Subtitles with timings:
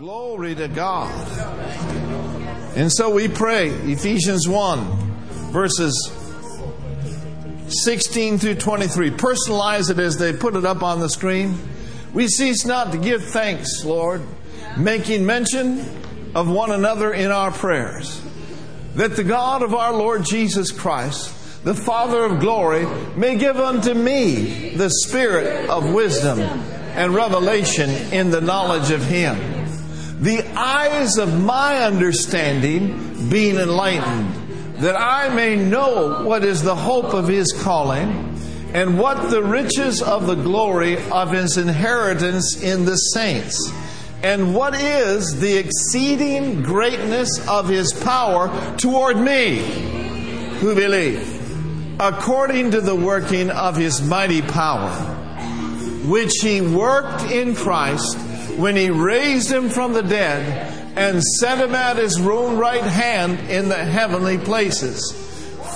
[0.00, 1.10] Glory to God.
[2.74, 4.82] And so we pray, Ephesians 1,
[5.52, 6.10] verses
[7.68, 9.10] 16 through 23.
[9.10, 11.54] Personalize it as they put it up on the screen.
[12.14, 14.22] We cease not to give thanks, Lord,
[14.78, 15.80] making mention
[16.34, 18.22] of one another in our prayers,
[18.94, 22.86] that the God of our Lord Jesus Christ, the Father of glory,
[23.16, 29.49] may give unto me the spirit of wisdom and revelation in the knowledge of Him
[30.20, 34.34] the eyes of my understanding being enlightened,
[34.76, 38.38] that I may know what is the hope of his calling,
[38.74, 43.72] and what the riches of the glory of his inheritance in the saints,
[44.22, 49.56] and what is the exceeding greatness of his power toward me
[50.58, 54.90] who believe, according to the working of his mighty power,
[56.04, 58.18] which he worked in Christ
[58.60, 63.38] when he raised him from the dead and set him at his own right hand
[63.48, 65.12] in the heavenly places,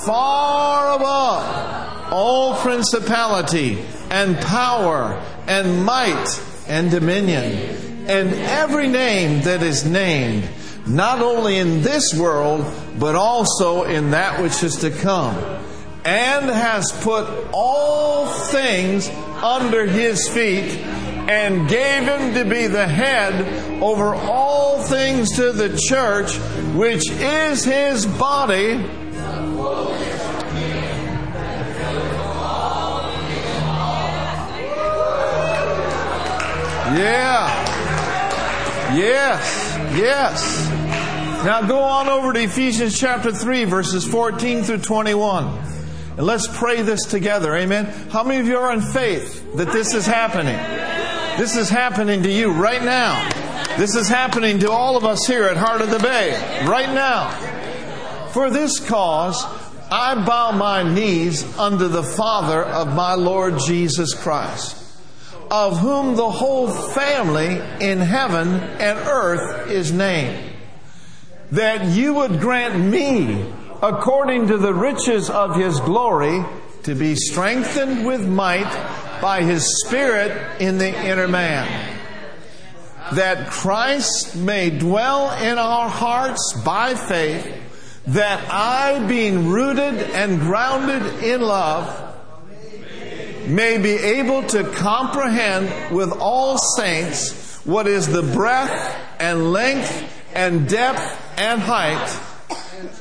[0.05, 5.15] far above all principality and power
[5.47, 10.47] and might and dominion, and every name that is named,
[10.87, 15.37] not only in this world, but also in that which is to come,
[16.05, 19.09] and has put all things
[19.43, 20.85] under his feet
[21.29, 26.37] and gave him to be the head over all things to the church,
[26.75, 28.81] which is his body.
[36.97, 37.49] Yeah.
[38.95, 39.75] Yes.
[39.99, 40.69] Yes.
[41.45, 45.59] Now go on over to Ephesians chapter 3, verses 14 through 21.
[46.17, 47.57] And let's pray this together.
[47.57, 47.87] Amen.
[48.11, 50.84] How many of you are in faith that this is happening?
[51.37, 53.29] This is happening to you right now.
[53.77, 56.31] This is happening to all of us here at Heart of the Bay
[56.65, 57.29] right now.
[58.29, 59.45] For this cause,
[59.91, 64.77] I bow my knees under the Father of my Lord Jesus Christ,
[65.51, 70.53] of whom the whole family in heaven and earth is named,
[71.51, 73.53] that you would grant me,
[73.83, 76.45] according to the riches of his glory,
[76.85, 78.71] to be strengthened with might
[79.21, 81.99] by his Spirit in the inner man.
[83.13, 87.61] That Christ may dwell in our hearts by faith,
[88.07, 92.01] that I, being rooted and grounded in love,
[93.47, 100.69] may be able to comprehend with all saints what is the breadth and length and
[100.69, 102.21] depth and height,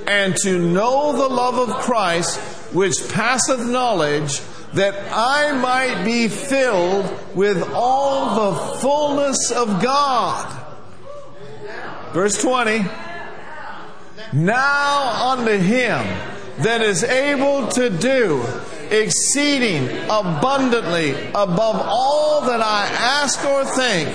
[0.07, 2.39] and to know the love of Christ
[2.73, 4.41] which passeth knowledge
[4.73, 10.59] that I might be filled with all the fullness of God.
[12.13, 12.85] Verse 20.
[14.33, 16.05] Now unto him
[16.59, 18.43] that is able to do
[18.89, 24.09] exceeding abundantly above all that I ask or think,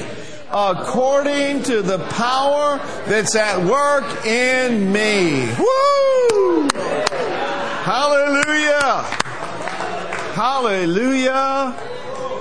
[0.51, 5.49] according to the power that's at work in me.
[5.59, 6.69] Woo!
[7.85, 9.18] Hallelujah!
[10.38, 11.75] Hallelujah.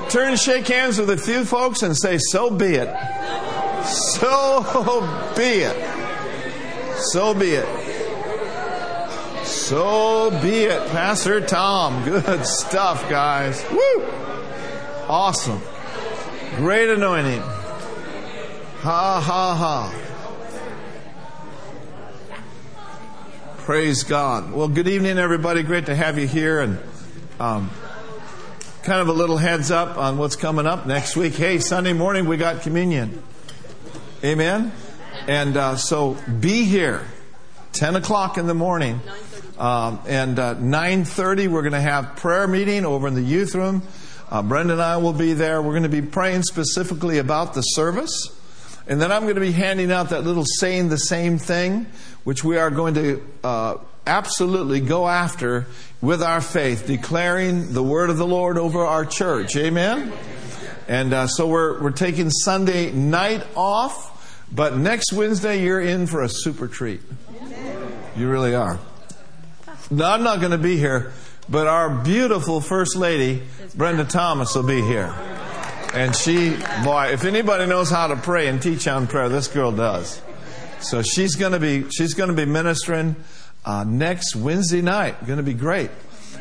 [0.10, 2.96] Turn and shake hands with a few folks and say, So be it.
[3.88, 5.02] So
[5.36, 6.96] be it.
[6.96, 7.66] So be it.
[9.48, 10.88] So be it.
[10.92, 12.06] Pastor Tom.
[12.06, 13.66] Good stuff, guys.
[13.72, 14.06] Woo!
[15.08, 15.60] Awesome.
[16.58, 17.42] Great anointing.
[17.42, 19.92] Ha ha ha.
[23.58, 24.52] Praise God.
[24.52, 25.64] Well, good evening, everybody.
[25.64, 26.60] Great to have you here.
[26.60, 26.78] And
[27.40, 27.72] um,
[28.88, 31.34] kind of a little heads up on what's coming up next week.
[31.34, 33.22] Hey, Sunday morning we got communion.
[34.24, 34.72] Amen.
[35.28, 37.06] And uh, so be here,
[37.74, 39.02] ten o'clock in the morning,
[39.58, 43.56] um, and uh, nine thirty we're going to have prayer meeting over in the youth
[43.56, 43.84] room.
[44.32, 45.62] Uh, Brenda and I will be there.
[45.62, 48.34] We're going to be praying specifically about the service.
[48.88, 51.88] And then I'm going to be handing out that little saying the same thing,
[52.24, 55.68] which we are going to uh, absolutely go after
[56.02, 59.56] with our faith, declaring the word of the Lord over our church.
[59.56, 60.14] Amen?
[60.88, 66.24] And uh, so we're, we're taking Sunday night off, but next Wednesday you're in for
[66.24, 67.02] a super treat.
[68.16, 68.80] You really are.
[69.92, 71.14] Now, I'm not going to be here,
[71.50, 73.44] but our beautiful First Lady,
[73.76, 75.14] Brenda Thomas, will be here.
[75.94, 76.50] And she,
[76.84, 80.22] boy, if anybody knows how to pray and teach on prayer, this girl does.
[80.80, 83.16] So she's going to be, she's going to be ministering
[83.66, 85.26] uh, next Wednesday night.
[85.26, 85.92] Going to be great.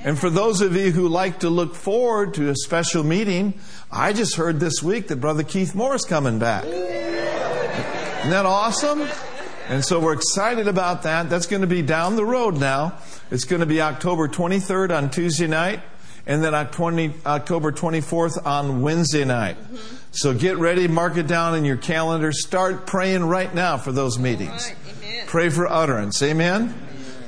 [0.05, 3.55] And for those of you who like to look forward to a special meeting,
[3.91, 6.65] I just heard this week that Brother Keith Moore is coming back.
[6.65, 9.09] Isn't that awesome?
[9.69, 11.29] And so we're excited about that.
[11.29, 12.99] That's going to be down the road now.
[13.33, 15.81] It's going to be October 23rd on Tuesday night,
[16.25, 19.57] and then October 24th on Wednesday night.
[20.13, 22.31] So get ready, mark it down in your calendar.
[22.31, 24.73] Start praying right now for those meetings.
[25.27, 26.23] Pray for utterance.
[26.23, 26.75] Amen.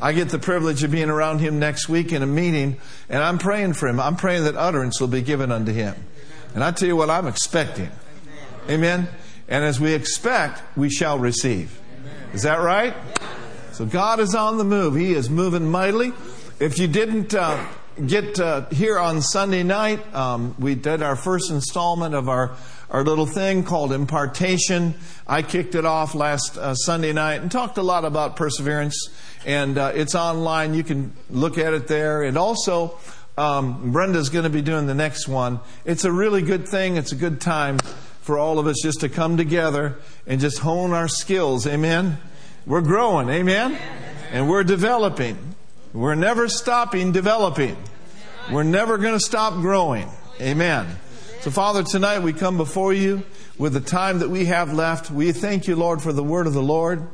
[0.00, 3.39] I get the privilege of being around him next week in a meeting, and I'm
[3.39, 3.99] praying for him.
[3.99, 5.95] I'm praying that utterance will be given unto him.
[6.55, 7.91] And I tell you what I'm expecting.
[8.69, 9.09] Amen.
[9.49, 11.81] And as we expect, we shall receive.
[12.33, 12.95] Is that right?
[13.73, 14.95] So God is on the move.
[14.95, 16.12] He is moving mightily.
[16.61, 17.65] If you didn't uh,
[18.05, 22.56] get uh, here on Sunday night, um, we did our first installment of our,
[22.91, 24.94] our little thing called Impartation.
[25.27, 29.09] I kicked it off last uh, Sunday night and talked a lot about perseverance.
[29.46, 30.75] And uh, it's online.
[30.75, 32.23] You can look at it there.
[32.23, 32.99] And also,
[33.37, 35.61] um, Brenda's going to be doing the next one.
[35.85, 36.96] It's a really good thing.
[36.96, 37.79] It's a good time
[38.20, 39.96] for all of us just to come together
[40.26, 41.67] and just hone our skills.
[41.67, 42.19] Amen.
[42.67, 43.29] We're growing.
[43.29, 43.79] Amen.
[44.32, 45.55] And we're developing.
[45.94, 47.76] We're never stopping developing.
[48.50, 50.08] We're never going to stop growing.
[50.41, 50.87] Amen.
[51.41, 53.23] So, Father, tonight we come before you
[53.56, 55.11] with the time that we have left.
[55.11, 57.06] We thank you, Lord, for the word of the Lord.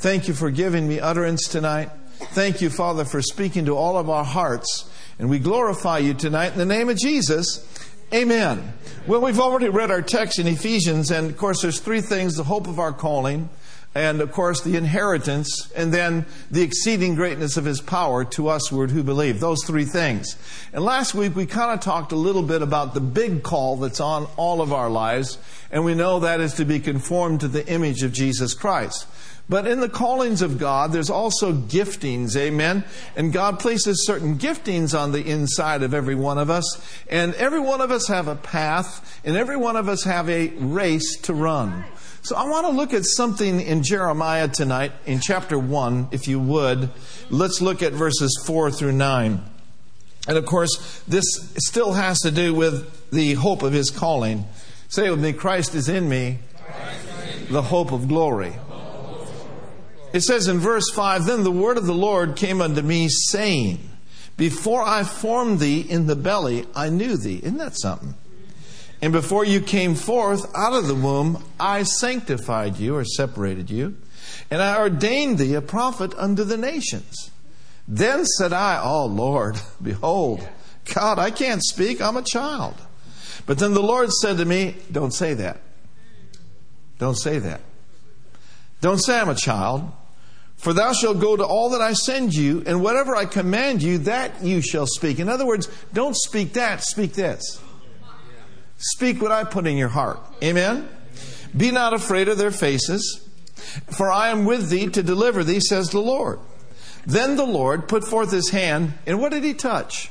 [0.00, 1.90] Thank you for giving me utterance tonight.
[2.32, 4.90] Thank you, Father, for speaking to all of our hearts.
[5.18, 7.62] And we glorify you tonight in the name of Jesus.
[8.10, 8.72] Amen.
[9.06, 12.44] Well, we've already read our text in Ephesians, and of course, there's three things the
[12.44, 13.50] hope of our calling,
[13.94, 18.68] and of course, the inheritance, and then the exceeding greatness of his power to us
[18.68, 19.38] who believe.
[19.38, 20.34] Those three things.
[20.72, 24.00] And last week, we kind of talked a little bit about the big call that's
[24.00, 25.36] on all of our lives,
[25.70, 29.06] and we know that is to be conformed to the image of Jesus Christ.
[29.50, 32.84] But in the callings of God, there's also giftings, amen?
[33.16, 36.80] And God places certain giftings on the inside of every one of us.
[37.08, 40.50] And every one of us have a path, and every one of us have a
[40.50, 41.84] race to run.
[42.22, 46.38] So I want to look at something in Jeremiah tonight, in chapter 1, if you
[46.38, 46.88] would.
[47.28, 49.42] Let's look at verses 4 through 9.
[50.28, 51.24] And of course, this
[51.56, 54.44] still has to do with the hope of his calling.
[54.90, 56.38] Say with me, Christ is in me,
[57.48, 58.54] the hope of glory.
[60.12, 63.78] It says in verse 5 Then the word of the Lord came unto me, saying,
[64.36, 67.40] Before I formed thee in the belly, I knew thee.
[67.42, 68.14] Isn't that something?
[69.02, 73.96] And before you came forth out of the womb, I sanctified you or separated you,
[74.50, 77.30] and I ordained thee a prophet unto the nations.
[77.88, 80.46] Then said I, Oh Lord, behold,
[80.94, 82.74] God, I can't speak, I'm a child.
[83.46, 85.60] But then the Lord said to me, Don't say that.
[86.98, 87.62] Don't say that.
[88.80, 89.90] Don't say I'm a child.
[90.60, 93.96] For thou shalt go to all that I send you, and whatever I command you,
[93.98, 95.18] that you shall speak.
[95.18, 97.62] In other words, don't speak that, speak this.
[98.76, 100.20] Speak what I put in your heart.
[100.42, 100.86] Amen?
[101.56, 103.26] Be not afraid of their faces,
[103.86, 106.38] for I am with thee to deliver thee, says the Lord.
[107.06, 110.10] Then the Lord put forth his hand, and what did he touch?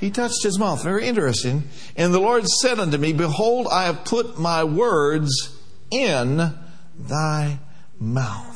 [0.00, 0.82] He touched his mouth.
[0.82, 1.62] Very interesting.
[1.96, 5.56] And the Lord said unto me, Behold, I have put my words
[5.92, 6.58] in
[6.98, 7.60] thy
[8.00, 8.51] mouth.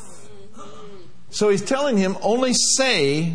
[1.29, 3.33] So he's telling him, only say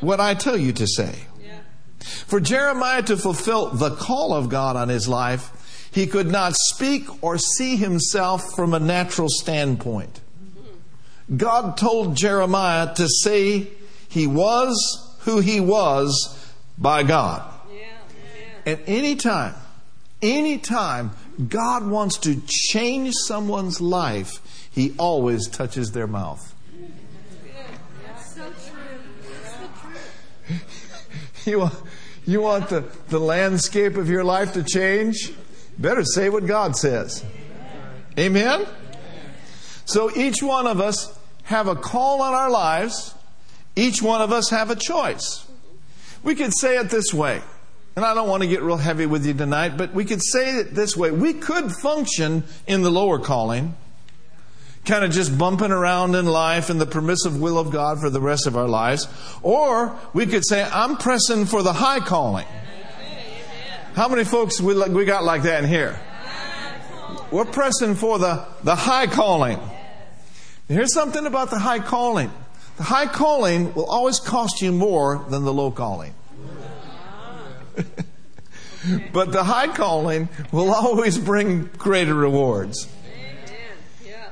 [0.00, 1.14] what I tell you to say.
[2.02, 7.22] For Jeremiah to fulfill the call of God on his life, he could not speak
[7.22, 10.20] or see himself from a natural standpoint.
[10.42, 11.36] Mm-hmm.
[11.36, 13.68] God told Jeremiah to say
[14.08, 17.48] he was who he was by God.
[18.64, 19.54] At any time,
[20.20, 21.10] any time
[21.48, 26.51] God wants to change someone's life, he always touches their mouth.
[31.44, 31.74] You want,
[32.24, 35.32] you want the, the landscape of your life to change?
[35.78, 37.24] Better say what God says.
[38.18, 38.66] Amen?
[39.84, 43.14] So each one of us have a call on our lives.
[43.74, 45.46] Each one of us have a choice.
[46.22, 47.42] We could say it this way,
[47.96, 50.56] and I don't want to get real heavy with you tonight, but we could say
[50.56, 51.10] it this way.
[51.10, 53.74] We could function in the lower calling
[54.84, 58.20] kind of just bumping around in life in the permissive will of God for the
[58.20, 59.06] rest of our lives.
[59.42, 62.46] Or we could say, I'm pressing for the high calling.
[63.94, 66.00] How many folks we, we got like that in here?
[67.30, 69.60] We're pressing for the, the high calling.
[70.68, 72.30] Here's something about the high calling.
[72.78, 76.14] The high calling will always cost you more than the low calling.
[79.12, 82.88] but the high calling will always bring greater rewards.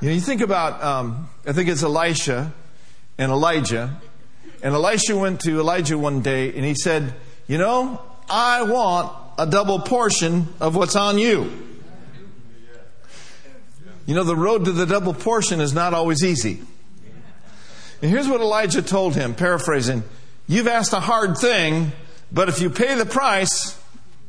[0.01, 2.51] You know, you think about, um, I think it's Elisha
[3.19, 4.01] and Elijah.
[4.63, 7.13] And Elisha went to Elijah one day and he said,
[7.47, 11.51] You know, I want a double portion of what's on you.
[14.07, 16.61] You know, the road to the double portion is not always easy.
[18.01, 20.03] And here's what Elijah told him, paraphrasing
[20.47, 21.91] You've asked a hard thing,
[22.31, 23.79] but if you pay the price,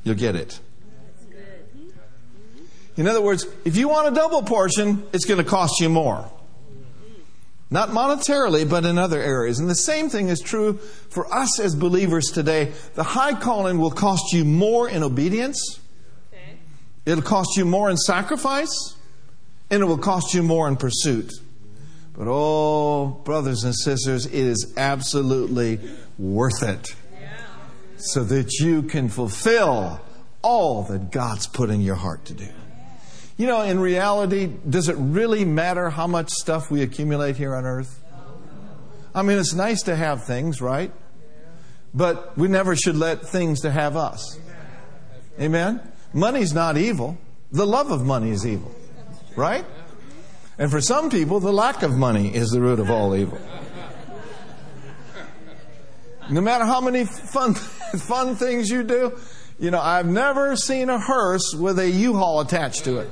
[0.04, 0.60] you'll get it.
[2.96, 6.30] In other words, if you want a double portion, it's going to cost you more.
[7.70, 9.58] Not monetarily, but in other areas.
[9.58, 10.74] And the same thing is true
[11.08, 12.72] for us as believers today.
[12.94, 15.80] The high calling will cost you more in obedience,
[17.06, 18.96] it'll cost you more in sacrifice,
[19.70, 21.32] and it will cost you more in pursuit.
[22.14, 25.80] But oh, brothers and sisters, it is absolutely
[26.18, 26.94] worth it
[27.96, 30.00] so that you can fulfill
[30.42, 32.48] all that God's put in your heart to do.
[33.36, 37.64] You know, in reality, does it really matter how much stuff we accumulate here on
[37.64, 38.02] earth?
[39.14, 40.92] I mean, it's nice to have things, right?
[41.94, 44.38] But we never should let things to have us.
[45.40, 45.80] Amen?
[46.12, 47.18] Money's not evil.
[47.50, 48.74] The love of money is evil.
[49.36, 49.64] Right?
[50.58, 53.38] And for some people, the lack of money is the root of all evil.
[56.30, 59.18] No matter how many fun, fun things you do,
[59.58, 63.10] you know, I've never seen a hearse with a U-Haul attached to it.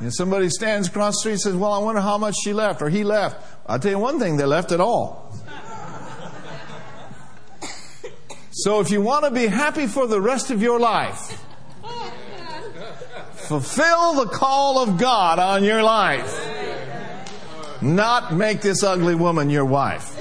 [0.00, 2.82] And somebody stands across the street and says, Well, I wonder how much she left
[2.82, 3.44] or he left.
[3.66, 5.34] I'll tell you one thing, they left it all.
[8.52, 11.40] So if you want to be happy for the rest of your life,
[13.34, 16.44] fulfill the call of God on your life.
[17.80, 20.16] Not make this ugly woman your wife.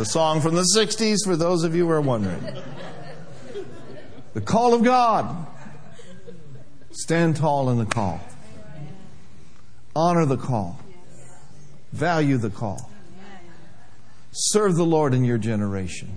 [0.00, 2.42] A song from the 60s for those of you who are wondering.
[4.32, 5.46] The call of God.
[6.90, 8.18] Stand tall in the call.
[9.94, 10.80] Honor the call.
[11.92, 12.90] Value the call.
[14.32, 16.16] Serve the Lord in your generation.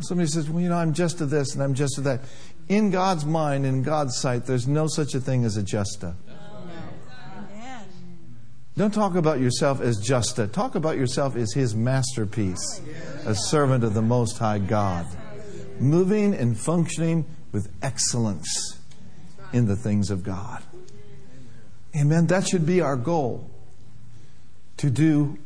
[0.00, 2.22] Somebody says, Well, you know, I'm just to this and I'm just to that.
[2.68, 6.16] In God's mind, in God's sight, there's no such a thing as a justa.
[8.76, 10.46] Don't talk about yourself as justa.
[10.46, 12.80] Talk about yourself as His masterpiece,
[13.26, 15.06] a servant of the Most High God
[15.80, 18.78] moving and functioning with excellence
[19.52, 20.62] in the things of God.
[21.96, 22.26] Amen.
[22.28, 23.50] That should be our goal
[24.76, 25.38] to do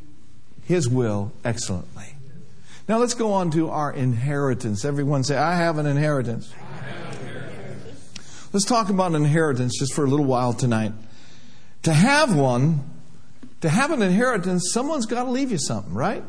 [0.65, 2.15] His will excellently.
[2.87, 4.85] Now let's go on to our inheritance.
[4.85, 6.53] Everyone say, I have an inheritance.
[8.53, 10.93] Let's talk about inheritance just for a little while tonight.
[11.83, 12.83] To have one,
[13.61, 16.23] to have an inheritance, someone's got to leave you something, right?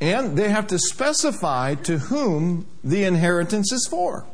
[0.00, 4.24] And they have to specify to whom the inheritance is for.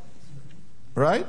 [0.94, 1.26] Right?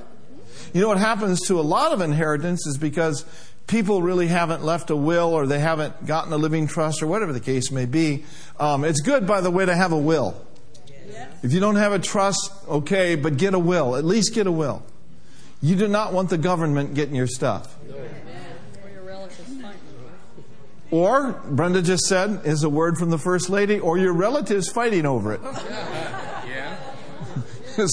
[0.73, 3.25] You know what happens to a lot of inheritance is because
[3.67, 7.33] people really haven't left a will or they haven't gotten a living trust or whatever
[7.33, 8.25] the case may be.
[8.59, 10.39] Um, it's good, by the way, to have a will.
[11.43, 13.95] If you don't have a trust, okay, but get a will.
[13.95, 14.83] At least get a will.
[15.61, 17.75] You do not want the government getting your stuff.
[20.91, 25.05] Or, Brenda just said, is a word from the First Lady, or your relatives fighting
[25.05, 25.41] over it.
[25.43, 26.77] Yeah.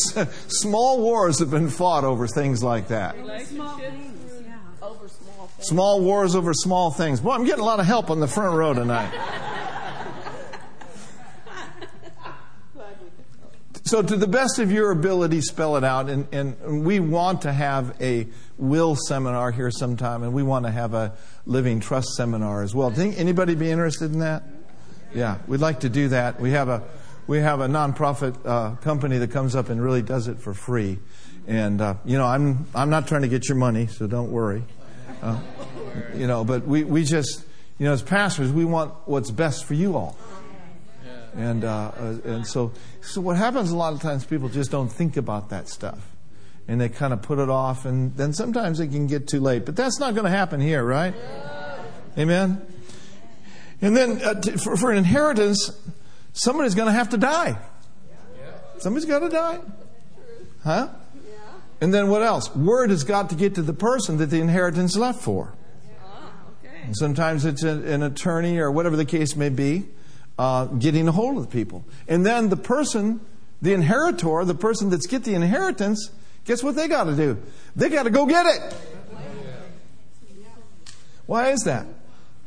[0.48, 3.16] small wars have been fought over things like that.
[5.60, 7.20] Small wars over small things.
[7.20, 9.12] Boy, I'm getting a lot of help on the front row tonight.
[13.92, 16.08] So, to the best of your ability, spell it out.
[16.08, 20.70] And, and we want to have a will seminar here sometime, and we want to
[20.70, 21.12] have a
[21.44, 22.88] living trust seminar as well.
[22.88, 24.44] Think anybody be interested in that?
[25.14, 26.40] Yeah, we'd like to do that.
[26.40, 26.82] We have a
[27.26, 30.98] we have a nonprofit uh, company that comes up and really does it for free.
[31.46, 34.62] And uh, you know, I'm I'm not trying to get your money, so don't worry.
[35.20, 35.38] Uh,
[36.16, 37.44] you know, but we we just
[37.78, 40.16] you know, as pastors, we want what's best for you all.
[41.34, 44.90] And, uh, uh, and so, so what happens a lot of times, people just don't
[44.90, 46.08] think about that stuff.
[46.68, 49.64] And they kind of put it off, and then sometimes it can get too late.
[49.64, 51.14] But that's not going to happen here, right?
[52.16, 52.62] Amen?
[53.80, 55.70] And then uh, t- for, for an inheritance,
[56.32, 57.58] somebody's going to have to die.
[58.78, 59.60] Somebody's got to die.
[60.62, 60.88] Huh?
[61.80, 62.54] And then what else?
[62.54, 65.52] Word has got to get to the person that the inheritance left for.
[66.84, 69.88] And sometimes it's a, an attorney or whatever the case may be
[70.42, 71.84] uh, getting a hold of the people.
[72.08, 73.20] And then the person,
[73.62, 76.10] the inheritor, the person that's get the inheritance,
[76.44, 77.40] guess what they got to do?
[77.76, 78.74] They got to go get it.
[81.26, 81.86] Why is that?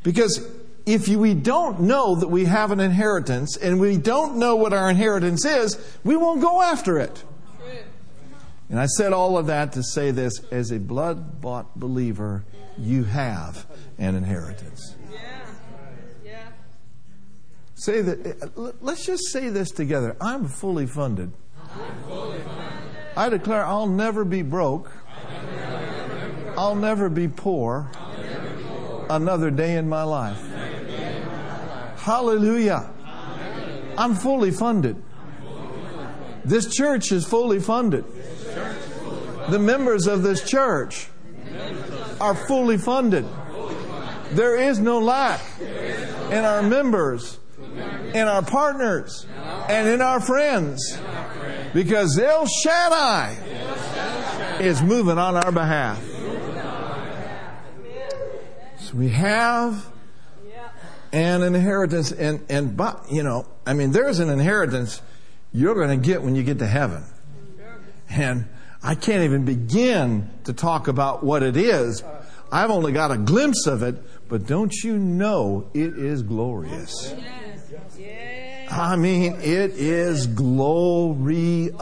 [0.02, 0.46] Because
[0.84, 4.90] if we don't know that we have an inheritance and we don't know what our
[4.90, 7.24] inheritance is, we won't go after it.
[8.68, 12.44] And I said all of that to say this as a blood bought believer,
[12.76, 13.64] you have
[13.96, 14.95] an inheritance.
[17.76, 18.26] Say that.
[18.26, 20.16] Eh, let's just say this together.
[20.18, 21.30] I'm fully funded.
[21.60, 22.72] I'm fully funded.
[23.16, 24.90] I declare I'll never be broke.
[26.56, 27.90] I'll never be poor
[29.10, 30.40] another day in my life.
[31.98, 32.90] Hallelujah.
[33.98, 35.02] I'm fully funded.
[36.46, 38.04] This church is fully funded.
[39.50, 41.08] The members of this church
[42.22, 43.26] are fully funded.
[44.30, 47.38] There is no lack in our members,
[48.14, 49.26] in our partners,
[49.68, 50.98] and in our friends
[51.76, 53.36] because El Shaddai
[54.60, 56.02] is moving on our behalf.
[58.78, 59.86] So we have
[61.12, 65.02] an inheritance, and, and but, you know, I mean, there's an inheritance
[65.52, 67.04] you're going to get when you get to heaven.
[68.08, 68.46] And
[68.82, 72.02] I can't even begin to talk about what it is.
[72.50, 73.96] I've only got a glimpse of it,
[74.28, 77.14] but don't you know it is glorious?
[78.70, 81.76] I mean, it is glorious.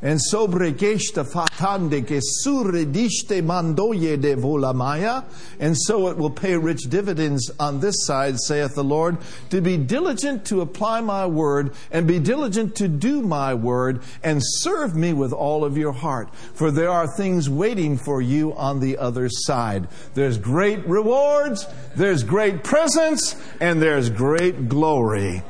[0.00, 5.24] And sobregeshta fatande que surrediste mandoye de volamaya.
[5.58, 9.18] And so it will pay rich dividends on this side, saith the Lord,
[9.50, 14.40] to be diligent to apply my word, and be diligent to do my word, and
[14.40, 16.32] serve me with all of your heart.
[16.54, 19.88] For there are things waiting for you on the other side.
[20.14, 25.42] There's great rewards, there's great presence, and there's great glory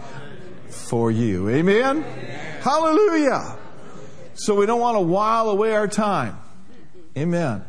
[0.68, 1.50] for you.
[1.50, 2.02] Amen?
[2.62, 3.57] Hallelujah.
[4.38, 6.38] So we don't want to while away our time.
[7.16, 7.64] Amen.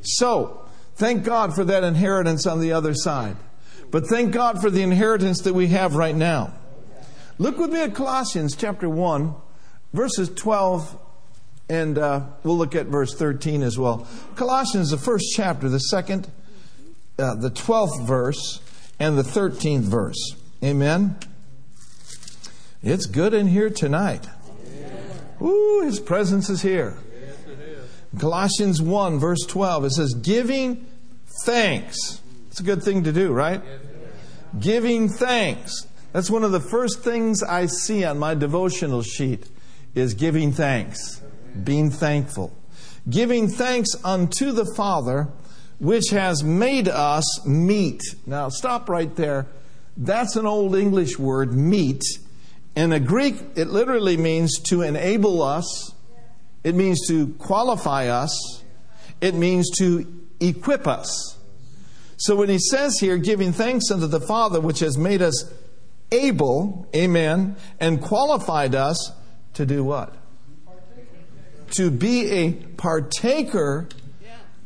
[0.00, 3.36] So, thank God for that inheritance on the other side.
[3.90, 6.54] But thank God for the inheritance that we have right now.
[7.38, 9.34] Look with me at Colossians chapter 1,
[9.92, 10.98] verses 12,
[11.68, 14.06] and uh, we'll look at verse 13 as well.
[14.34, 16.30] Colossians, the first chapter, the second,
[17.18, 18.60] uh, the 12th verse,
[18.98, 20.34] and the 13th verse.
[20.64, 21.16] Amen.
[22.82, 24.26] It's good in here tonight.
[25.42, 26.96] Ooh, his presence is here.
[28.18, 30.86] Colossians 1, verse 12, it says, giving
[31.44, 32.20] thanks.
[32.48, 33.62] It's a good thing to do, right?
[34.58, 35.86] Giving thanks.
[36.12, 39.46] That's one of the first things I see on my devotional sheet
[39.94, 41.22] is giving thanks,
[41.62, 42.52] being thankful.
[43.08, 45.28] Giving thanks unto the Father,
[45.78, 48.02] which has made us meet.
[48.26, 49.46] Now, stop right there.
[49.96, 52.02] That's an old English word, meet.
[52.78, 55.92] In the Greek, it literally means to enable us,
[56.62, 58.62] it means to qualify us,
[59.20, 60.06] it means to
[60.38, 61.36] equip us.
[62.18, 65.52] So when he says here, giving thanks unto the Father, which has made us
[66.12, 69.10] able, amen, and qualified us
[69.54, 70.14] to do what?
[71.72, 73.88] To be a partaker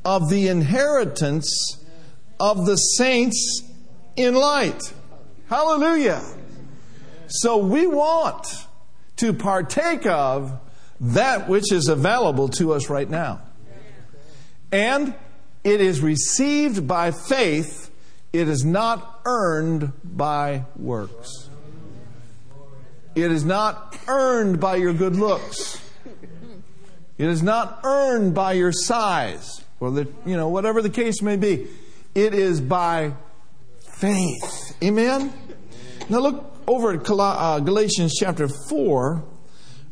[0.05, 1.83] of the inheritance
[2.39, 3.63] of the saints
[4.17, 4.93] in light.
[5.49, 6.23] Hallelujah.
[7.35, 8.67] So we want
[9.17, 10.61] to partake of
[11.01, 13.41] that which is available to us right now.
[14.71, 15.15] And
[15.65, 17.91] it is received by faith,
[18.35, 21.49] it is not earned by works.
[23.15, 25.81] It is not earned by your good looks.
[27.17, 31.37] It is not earned by your size or the, you know, whatever the case may
[31.37, 31.67] be.
[32.15, 33.15] It is by
[33.81, 34.77] faith.
[34.83, 35.33] Amen?
[36.11, 39.25] Now look over at uh, Galatians chapter 4,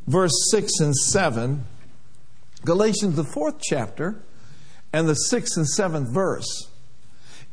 [0.06, 1.64] verse 6 and 7.
[2.64, 4.22] Galatians, the fourth chapter,
[4.92, 6.68] and the sixth and seventh verse.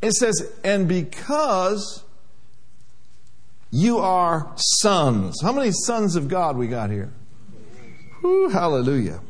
[0.02, 2.04] It says, And because
[3.72, 5.42] you are sons.
[5.42, 7.12] How many sons of God we got here?
[8.22, 9.22] Whew, hallelujah.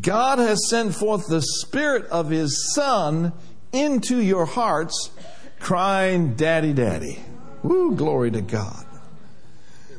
[0.00, 3.32] God has sent forth the Spirit of His Son
[3.72, 5.10] into your hearts,
[5.58, 7.18] crying, Daddy, Daddy.
[7.62, 8.84] Woo, glory to God.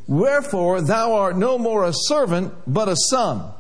[0.07, 3.51] Wherefore thou art no more a servant, but a son.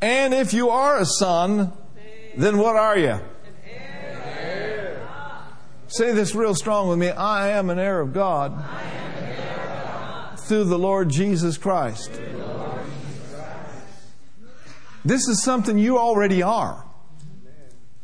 [0.00, 1.72] And if you are a son,
[2.36, 3.18] then what are you?
[5.88, 7.08] Say this real strong with me.
[7.08, 8.62] I am an heir of God,
[10.40, 12.10] through the Lord Jesus Christ.
[15.04, 16.84] This is something you already are.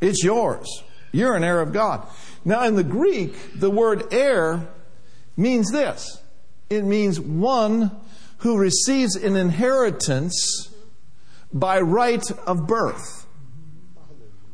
[0.01, 0.83] It's yours.
[1.13, 2.09] You're an heir of God.
[2.45, 4.69] Now, in the Greek, the word heir
[5.37, 6.21] means this
[6.71, 7.91] it means one
[8.39, 10.71] who receives an inheritance
[11.53, 13.27] by right of birth.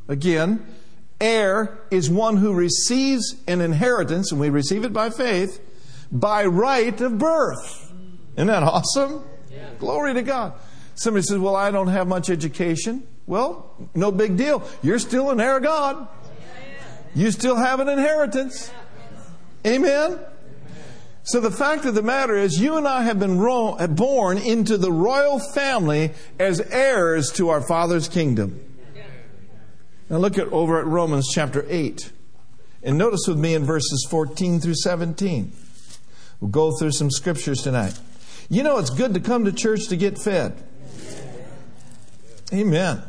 [0.08, 0.66] Again,
[1.20, 5.60] heir is one who receives an inheritance, and we receive it by faith,
[6.12, 7.92] by right of birth.
[8.36, 9.24] Isn't that awesome?
[9.50, 9.70] Yeah.
[9.78, 10.54] Glory to God.
[10.94, 13.06] Somebody says, Well, I don't have much education.
[13.26, 14.62] Well, no big deal.
[14.82, 16.08] You're still an heir of God.
[17.14, 18.70] You still have an inheritance.
[19.66, 20.18] Amen?
[21.22, 24.76] So the fact of the matter is, you and I have been ro- born into
[24.76, 28.58] the royal family as heirs to our Father's kingdom.
[30.08, 32.10] Now look at over at Romans chapter 8.
[32.82, 35.52] And notice with me in verses 14 through 17.
[36.40, 37.98] We'll go through some scriptures tonight.
[38.48, 40.64] You know, it's good to come to church to get fed.
[42.52, 43.02] Amen.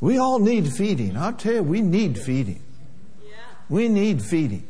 [0.00, 1.16] We all need feeding.
[1.16, 2.62] I'll tell you, we need feeding.
[3.68, 4.66] We need feeding.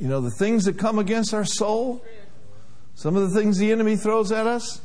[0.00, 2.04] You know, the things that come against our soul,
[2.94, 4.80] some of the things the enemy throws at us,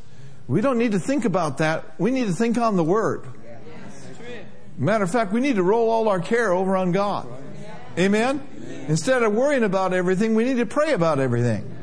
[0.47, 1.99] we don't need to think about that.
[1.99, 3.25] We need to think on the Word.
[4.77, 7.27] Matter of fact, we need to roll all our care over on God.
[7.97, 8.45] Amen?
[8.87, 11.73] Instead of worrying about everything, we need to pray about everything.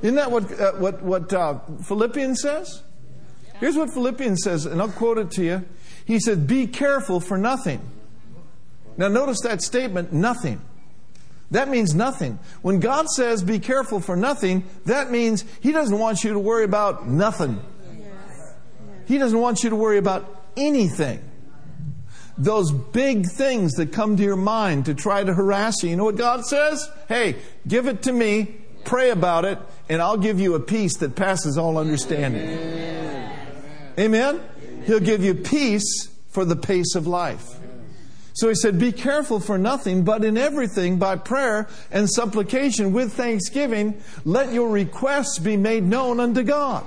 [0.00, 2.82] Isn't that what, uh, what, what uh, Philippians says?
[3.58, 5.64] Here's what Philippians says, and I'll quote it to you.
[6.04, 7.80] He said, Be careful for nothing.
[8.96, 10.60] Now, notice that statement, nothing.
[11.50, 12.38] That means nothing.
[12.62, 16.64] When God says be careful for nothing, that means He doesn't want you to worry
[16.64, 17.60] about nothing.
[19.06, 21.20] He doesn't want you to worry about anything.
[22.38, 25.90] Those big things that come to your mind to try to harass you.
[25.90, 26.88] You know what God says?
[27.08, 27.36] Hey,
[27.66, 29.58] give it to me, pray about it,
[29.88, 32.48] and I'll give you a peace that passes all understanding.
[33.98, 34.40] Amen?
[34.84, 37.60] He'll give you peace for the pace of life.
[38.32, 43.12] So he said, Be careful for nothing, but in everything, by prayer and supplication with
[43.12, 46.84] thanksgiving, let your requests be made known unto God.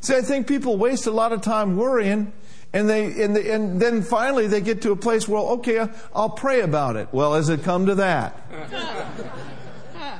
[0.00, 2.32] See, I think people waste a lot of time worrying,
[2.72, 6.30] and they and, they, and then finally they get to a place where, okay, I'll
[6.30, 7.08] pray about it.
[7.12, 8.36] Well, has it come to that?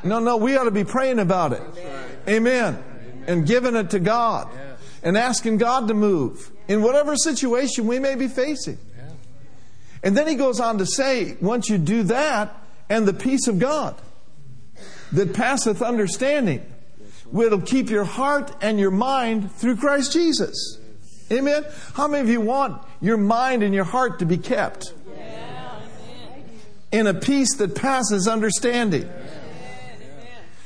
[0.04, 1.62] no, no, we ought to be praying about it.
[2.28, 2.82] Amen.
[3.26, 4.48] And giving it to God,
[5.02, 8.78] and asking God to move in whatever situation we may be facing.
[10.02, 12.56] And then he goes on to say, once you do that,
[12.88, 13.94] and the peace of God
[15.12, 16.66] that passeth understanding,
[17.26, 20.78] will keep your heart and your mind through Christ Jesus.
[21.30, 21.64] Amen?
[21.94, 24.92] How many of you want your mind and your heart to be kept?
[26.90, 29.08] In a peace that passes understanding.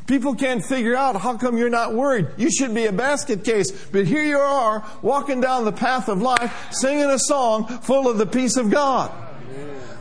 [0.06, 2.28] People can't figure out how come you're not worried.
[2.36, 3.72] You should be a basket case.
[3.86, 8.18] But here you are, walking down the path of life, singing a song full of
[8.18, 9.10] the peace of God.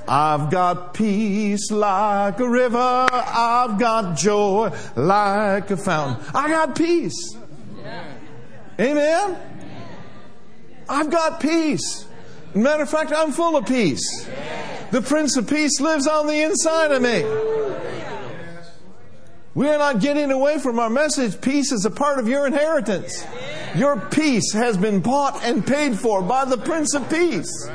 [0.07, 3.07] I've got peace like a river.
[3.11, 6.23] I've got joy like a fountain.
[6.35, 7.35] I got peace.
[8.79, 9.37] Amen?
[10.87, 12.05] I've got peace.
[12.53, 14.29] Matter of fact, I'm full of peace.
[14.91, 17.23] The Prince of Peace lives on the inside of me.
[19.55, 21.39] We are not getting away from our message.
[21.39, 23.25] Peace is a part of your inheritance.
[23.73, 27.69] Your peace has been bought and paid for by the Prince of Peace.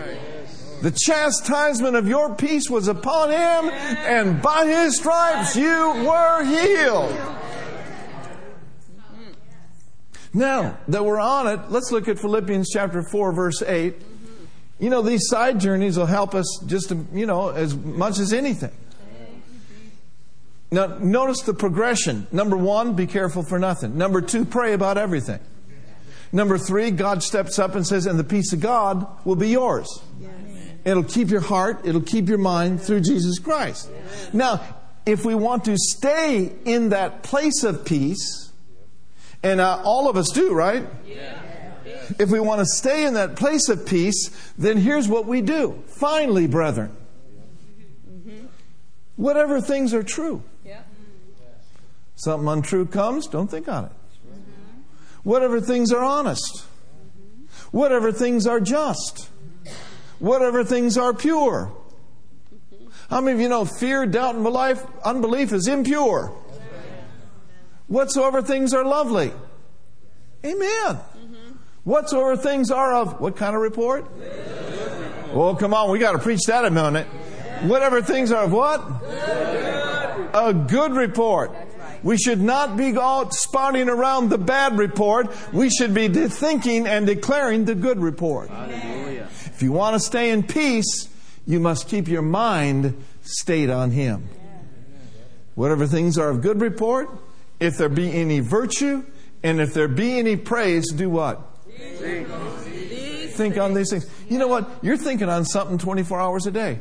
[0.82, 7.16] The chastisement of your peace was upon him, and by his stripes you were healed.
[10.34, 13.94] Now that we're on it, let's look at Philippians chapter 4, verse 8.
[14.78, 18.72] You know, these side journeys will help us just, you know, as much as anything.
[20.72, 22.26] Now, notice the progression.
[22.30, 23.98] Number one, be careful for nothing.
[23.98, 25.40] Number two, pray about everything.
[26.32, 30.00] Number three, God steps up and says, and the peace of God will be yours.
[30.84, 33.90] It'll keep your heart, it'll keep your mind through Jesus Christ.
[34.32, 34.60] Now,
[35.04, 38.52] if we want to stay in that place of peace,
[39.42, 40.86] and uh, all of us do, right?
[42.18, 45.82] If we want to stay in that place of peace, then here's what we do.
[45.86, 46.96] Finally, brethren,
[49.16, 50.42] whatever things are true,
[52.22, 53.92] something untrue comes, don't think on it.
[55.22, 56.64] Whatever things are honest,
[57.70, 59.28] whatever things are just
[60.20, 61.72] whatever things are pure.
[63.08, 66.32] How many of you know fear, doubt, and belief, unbelief is impure?
[67.88, 69.32] Whatsoever things are lovely.
[70.44, 71.00] Amen.
[71.82, 74.06] Whatsoever things are of what kind of report?
[75.32, 77.06] Well, come on, we got to preach that a minute.
[77.62, 78.80] Whatever things are of what?
[80.32, 81.52] A good report.
[82.02, 85.28] We should not be out spouting around the bad report.
[85.52, 88.50] We should be thinking and declaring the good report.
[88.50, 91.08] If you want to stay in peace,
[91.46, 94.28] you must keep your mind stayed on Him.
[95.54, 97.10] Whatever things are of good report,
[97.58, 99.04] if there be any virtue,
[99.42, 101.40] and if there be any praise, do what?
[101.76, 102.28] Think,
[103.32, 104.06] think on these things.
[104.28, 104.70] You know what?
[104.82, 106.78] You're thinking on something 24 hours a day.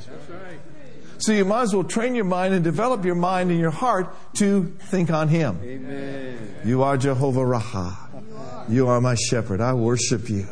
[1.20, 4.16] So you might as well train your mind and develop your mind and your heart
[4.36, 5.60] to think on Him.
[5.62, 6.56] Amen.
[6.64, 8.70] You are Jehovah Raha.
[8.70, 9.62] You are my shepherd.
[9.62, 10.48] I worship you.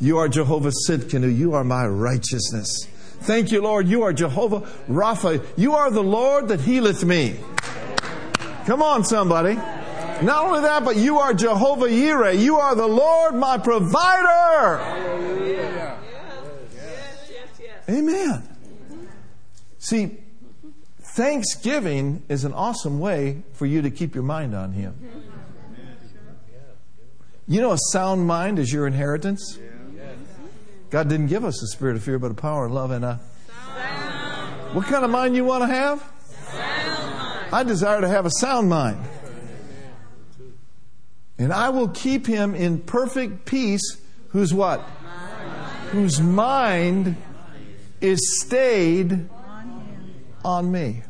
[0.00, 1.34] You are Jehovah Sidkenu.
[1.36, 2.86] You are my righteousness.
[3.20, 3.86] Thank you, Lord.
[3.86, 5.44] You are Jehovah Rapha.
[5.56, 7.36] You are the Lord that healeth me.
[8.66, 9.54] Come on, somebody.
[9.54, 12.38] Not only that, but you are Jehovah Yireh.
[12.38, 14.80] You are the Lord, my provider.
[17.88, 18.49] Amen.
[19.80, 20.18] See,
[21.00, 24.94] thanksgiving is an awesome way for you to keep your mind on Him.
[27.48, 29.58] You know, a sound mind is your inheritance.
[30.90, 33.14] God didn't give us a spirit of fear, but a power of love and a.
[34.72, 36.04] What kind of mind you want to have?
[37.52, 38.98] I desire to have a sound mind.
[41.38, 43.96] And I will keep him in perfect peace
[44.28, 44.80] whose what?
[45.92, 47.16] Whose mind
[48.00, 49.28] is stayed
[50.44, 51.02] on me.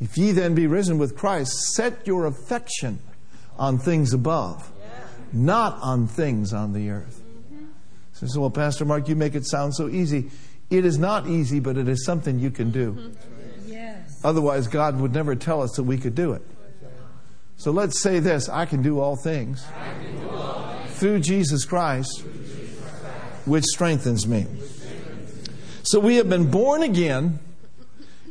[0.00, 3.00] If ye then be risen with Christ, set your affection
[3.58, 4.70] on things above,
[5.32, 7.20] not on things on the earth.
[7.52, 8.26] Mm-hmm.
[8.26, 10.30] So, well, Pastor Mark, you make it sound so easy.
[10.70, 12.92] It is not easy, but it is something you can do.
[12.92, 13.72] Mm-hmm.
[13.72, 14.20] Yes.
[14.22, 16.42] Otherwise, God would never tell us that we could do it.
[17.56, 19.64] So let's say this I can do all things,
[20.20, 20.98] do all things.
[20.98, 24.46] Through, Jesus Christ, through Jesus Christ, which strengthens me.
[25.82, 27.40] So we have been born again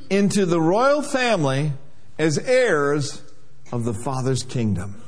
[0.10, 1.74] into the royal family
[2.18, 3.22] as heirs
[3.72, 5.02] of the Father's kingdom.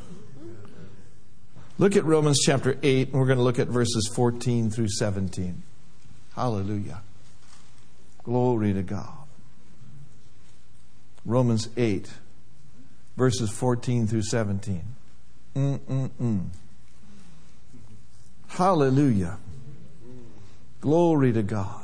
[1.78, 5.64] Look at Romans chapter 8, and we're going to look at verses 14 through 17.
[6.36, 7.02] Hallelujah.
[8.24, 9.14] Glory to God.
[11.26, 12.10] Romans 8,
[13.16, 14.84] verses 14 through 17.
[15.56, 16.48] Mm-mm-mm.
[18.50, 19.38] Hallelujah.
[20.82, 21.79] Glory to God.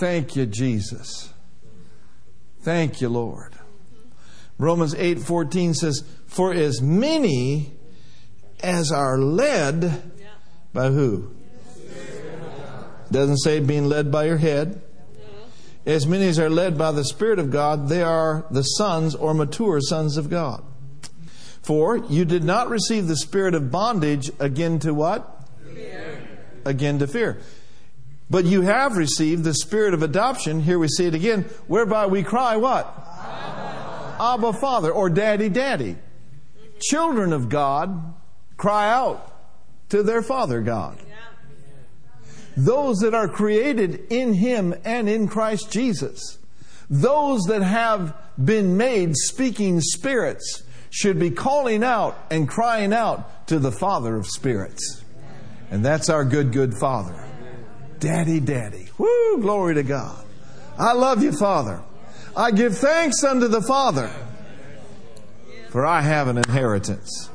[0.00, 1.30] Thank you, Jesus.
[2.62, 3.52] Thank you, Lord.
[4.56, 7.74] Romans 8:14 says, "For as many
[8.62, 10.02] as are led
[10.72, 11.32] by who?
[13.12, 14.80] Doesn't say being led by your head.
[15.84, 19.34] As many as are led by the Spirit of God, they are the sons or
[19.34, 20.62] mature sons of God.
[21.60, 25.46] For you did not receive the spirit of bondage again to what?
[25.74, 26.22] Fear.
[26.64, 27.36] Again to fear.
[28.30, 32.22] But you have received the spirit of adoption, here we see it again, whereby we
[32.22, 32.86] cry what?
[32.86, 35.96] Abba, Abba Father, or Daddy, Daddy.
[36.80, 38.14] Children of God
[38.56, 39.26] cry out
[39.88, 40.98] to their Father God
[42.56, 46.38] those that are created in Him and in Christ Jesus,
[46.88, 53.58] those that have been made speaking spirits, should be calling out and crying out to
[53.58, 55.04] the Father of spirits.
[55.70, 57.29] And that's our good, good Father.
[58.00, 58.88] Daddy, Daddy.
[58.96, 60.24] Woo, glory to God.
[60.78, 61.82] I love you, Father.
[62.34, 64.10] I give thanks unto the Father,
[65.68, 67.28] for I have an inheritance.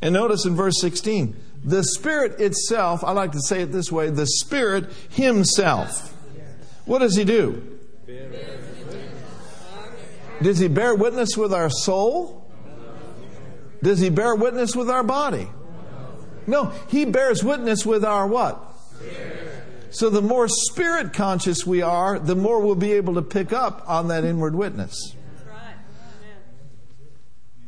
[0.00, 4.10] And notice in verse 16, the Spirit itself, I like to say it this way
[4.10, 6.14] the Spirit Himself.
[6.84, 7.78] What does He do?
[10.40, 12.48] Does He bear witness with our soul?
[13.82, 15.48] Does He bear witness with our body?
[16.46, 18.62] No, He bears witness with our what?
[19.90, 23.82] So the more spirit conscious we are, the more we'll be able to pick up
[23.88, 25.14] on that inward witness.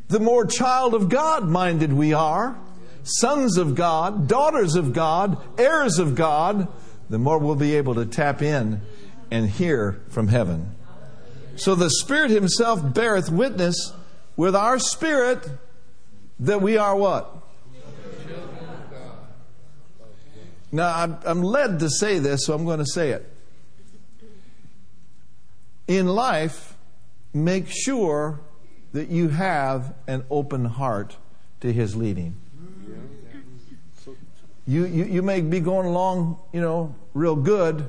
[0.09, 2.59] The more child of God minded we are,
[3.03, 6.69] sons of God, daughters of God, heirs of God,
[7.11, 8.81] the more we'll be able to tap in
[9.31, 10.75] and hear from heaven.
[11.57, 13.93] So the Spirit Himself beareth witness
[14.37, 15.49] with our spirit
[16.41, 17.48] that we are what?
[20.71, 23.31] Now, I'm led to say this, so I'm going to say it.
[25.87, 26.77] In life,
[27.33, 28.41] make sure
[28.93, 31.17] that you have an open heart
[31.61, 32.37] to His leading.
[34.67, 37.89] You, you, you may be going along, you know, real good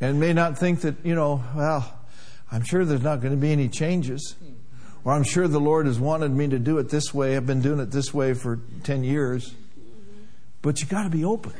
[0.00, 1.94] and may not think that, you know, well,
[2.50, 4.34] I'm sure there's not going to be any changes.
[5.04, 7.36] Or I'm sure the Lord has wanted me to do it this way.
[7.36, 9.54] I've been doing it this way for 10 years.
[10.62, 11.52] But you got to be open.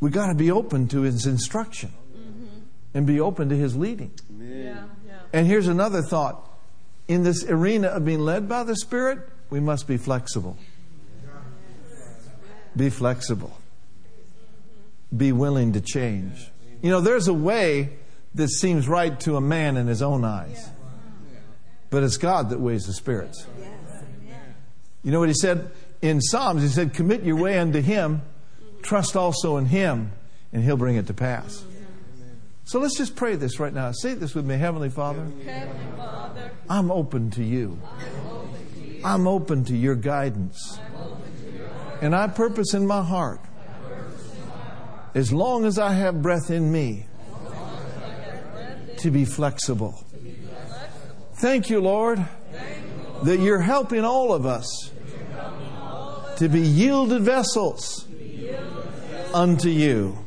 [0.00, 2.46] We got to be open to His instruction mm-hmm.
[2.92, 4.12] and be open to His leading.
[5.32, 6.50] And here's another thought.
[7.08, 9.18] In this arena of being led by the Spirit,
[9.50, 10.56] we must be flexible.
[12.76, 13.56] Be flexible.
[15.14, 16.50] Be willing to change.
[16.82, 17.90] You know, there's a way
[18.34, 20.70] that seems right to a man in his own eyes,
[21.90, 23.46] but it's God that weighs the spirits.
[25.02, 25.70] You know what he said
[26.04, 26.62] in Psalms?
[26.62, 28.22] He said, Commit your way unto him,
[28.82, 30.12] trust also in him,
[30.52, 31.64] and he'll bring it to pass.
[32.64, 33.90] So let's just pray this right now.
[33.92, 35.26] Say this with me Heavenly Father,
[36.68, 37.80] I'm open to you.
[39.04, 40.78] I'm open to your guidance.
[42.00, 43.40] And I purpose in my heart,
[45.14, 47.06] as long as I have breath in me,
[48.98, 50.04] to be flexible.
[51.34, 52.24] Thank you, Lord,
[53.22, 54.90] that you're helping all of us
[56.36, 58.06] to be yielded vessels
[59.32, 60.18] unto you.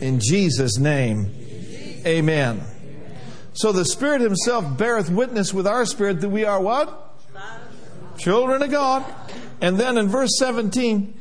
[0.00, 1.30] In Jesus' name,
[2.06, 2.62] amen.
[3.54, 7.16] So the Spirit Himself beareth witness with our spirit that we are what?
[8.18, 9.04] Children of God.
[9.60, 11.14] And then in verse 17,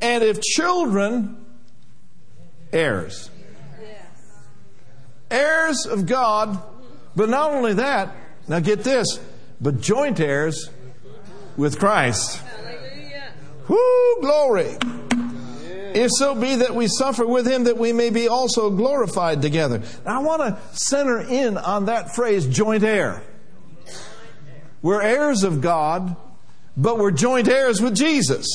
[0.00, 1.44] and if children,
[2.72, 3.30] heirs.
[5.30, 6.62] Heirs of God,
[7.16, 8.14] but not only that,
[8.48, 9.18] now get this,
[9.60, 10.68] but joint heirs
[11.56, 12.42] with Christ.
[13.72, 14.76] Whoo, glory.
[15.94, 19.80] If so be that we suffer with him, that we may be also glorified together.
[20.04, 23.22] Now, I want to center in on that phrase, joint heir.
[24.82, 26.16] We're heirs of God,
[26.76, 28.46] but we're joint heirs with Jesus.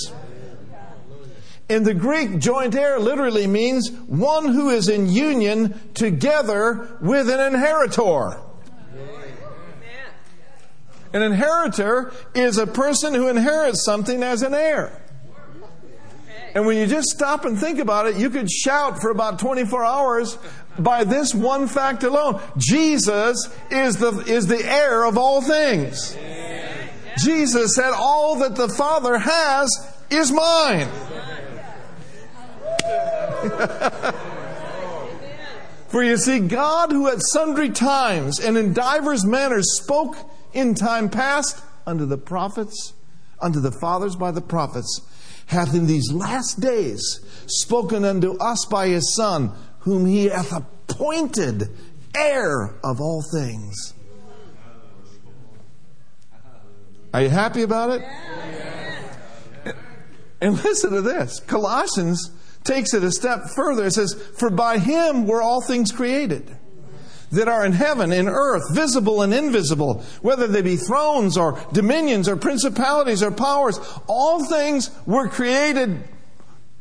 [1.68, 7.40] In the Greek, joint heir literally means one who is in union together with an
[7.40, 8.40] inheritor.
[11.12, 15.02] An inheritor is a person who inherits something as an heir.
[16.58, 19.86] And when you just stop and think about it, you could shout for about 24
[19.86, 20.40] hours
[20.80, 22.42] by this one fact alone.
[22.58, 26.18] Jesus is the, is the heir of all things.
[27.24, 29.70] Jesus said, All that the Father has
[30.10, 30.88] is mine.
[35.90, 40.18] For you see, God, who at sundry times and in divers manners spoke
[40.54, 42.94] in time past unto the prophets,
[43.40, 45.02] unto the fathers by the prophets,
[45.48, 51.70] hath in these last days spoken unto us by his Son, whom he hath appointed
[52.16, 53.94] heir of all things.
[57.14, 59.74] Are you happy about it?
[60.40, 62.32] And listen to this Colossians
[62.64, 63.86] takes it a step further.
[63.86, 66.56] It says, For by him were all things created
[67.32, 72.30] that are in heaven, in earth, visible and invisible, whether they be thrones or dominions
[72.30, 76.04] or principalities or powers, all things were created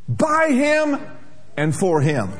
[0.08, 1.00] by Him
[1.56, 2.30] and for Him.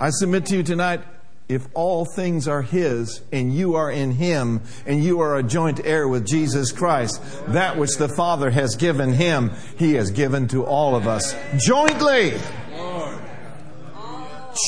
[0.00, 1.00] I submit to you tonight,
[1.48, 5.80] if all things are His and you are in Him and you are a joint
[5.84, 10.64] heir with Jesus Christ, that which the Father has given Him, He has given to
[10.64, 12.34] all of us jointly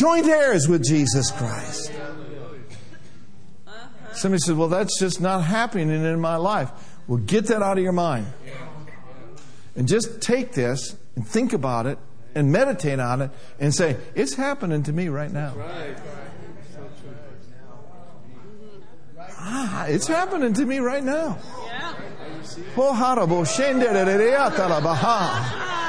[0.00, 1.92] joint heirs with Jesus Christ.
[4.12, 6.70] Somebody says, Well, that's just not happening in my life.
[7.06, 8.26] Well, get that out of your mind.
[9.76, 11.98] And just take this and think about it
[12.34, 15.54] and meditate on it and say, It's happening to me right now.
[19.48, 21.38] Ah, it's happening to me right now.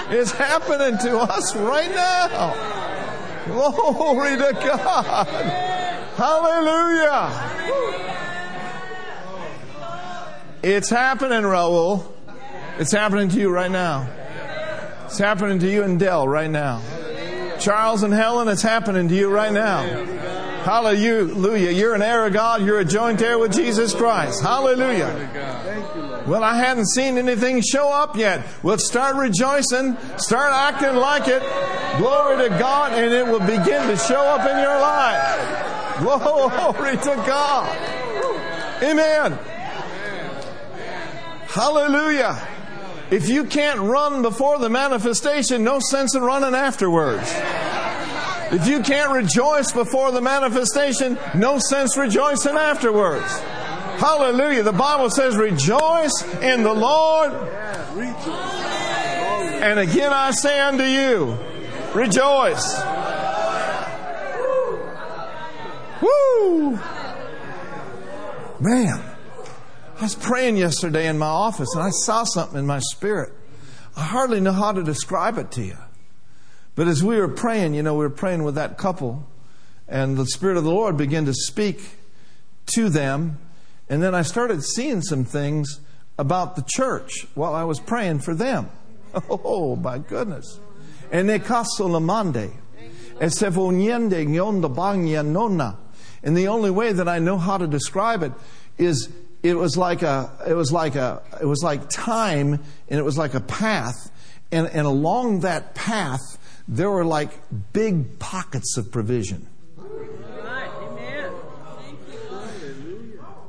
[0.10, 2.78] It's happening to us right now.
[3.48, 5.28] Glory to God.
[6.18, 7.32] Hallelujah.
[10.64, 12.04] It's happening, Raul.
[12.80, 14.10] It's happening to you right now.
[15.06, 16.82] It's happening to you and Dell right now.
[17.60, 19.84] Charles and Helen, it's happening to you right now.
[20.68, 21.72] Hallelujah.
[21.72, 22.62] You're an heir of God.
[22.62, 24.42] You're a joint heir with Jesus Christ.
[24.42, 26.26] Hallelujah.
[26.28, 28.46] Well, I hadn't seen anything show up yet.
[28.64, 29.96] Well, start rejoicing.
[30.18, 31.42] Start acting like it.
[32.00, 36.00] Glory to God, and it will begin to show up in your life.
[36.00, 38.84] Glory to God.
[38.84, 39.40] Amen.
[41.48, 42.46] Hallelujah.
[43.10, 47.34] If you can't run before the manifestation, no sense in running afterwards.
[48.50, 53.40] If you can't rejoice before the manifestation, no sense rejoicing afterwards.
[54.00, 54.64] Hallelujah.
[54.64, 57.34] The Bible says, rejoice in the Lord.
[59.62, 61.38] And again I say unto you,
[61.94, 62.78] rejoice.
[66.02, 66.80] Woo!
[68.60, 69.04] Man,
[69.98, 73.34] I was praying yesterday in my office and I saw something in my spirit.
[73.96, 75.78] I hardly know how to describe it to you.
[76.78, 79.28] But as we were praying, you know, we were praying with that couple,
[79.88, 81.82] and the Spirit of the Lord began to speak
[82.68, 83.40] to them.
[83.90, 85.82] And then I started seeing some things
[86.20, 88.70] about the church while I was praying for them.
[89.30, 90.60] Oh, my goodness.
[91.12, 92.52] And they lamande.
[93.20, 93.34] And
[94.62, 95.80] the bang nyan nonna.
[96.22, 98.34] And the only way that I know how to describe it
[98.78, 99.10] is
[99.42, 102.54] it was like a it was like a it was like time
[102.90, 104.12] and it was like a path
[104.52, 106.37] and, and along that path
[106.68, 107.32] there were like
[107.74, 109.48] big pockets of provision.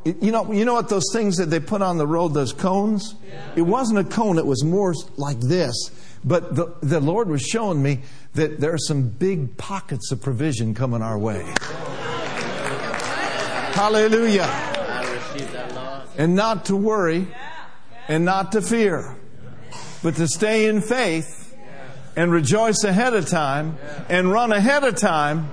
[0.05, 3.15] You know, you know what those things that they put on the road, those cones?
[3.57, 5.75] It wasn't a cone, it was more like this.
[6.25, 8.01] But the, the Lord was showing me
[8.35, 11.45] that there are some big pockets of provision coming our way.
[13.75, 14.47] Hallelujah.
[16.17, 17.29] And not to worry
[18.09, 19.17] and not to fear,
[20.03, 21.48] but to stay in faith
[22.19, 25.49] and rejoice ahead of time and run ahead of time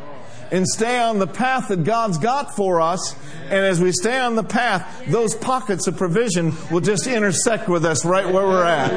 [0.51, 3.15] and stay on the path that God's got for us.
[3.43, 7.85] And as we stay on the path, those pockets of provision will just intersect with
[7.85, 8.91] us right where we're at.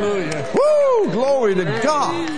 [0.55, 1.13] Woo!
[1.13, 2.31] Glory to God.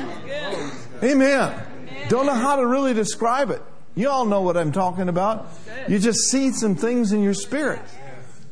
[1.04, 1.62] Amen.
[2.08, 3.62] Don't know how to really describe it.
[3.94, 5.46] You all know what I'm talking about.
[5.88, 7.82] You just see some things in your spirit.